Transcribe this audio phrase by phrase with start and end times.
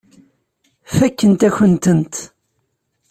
[0.95, 2.15] Fakkent-ak-tent.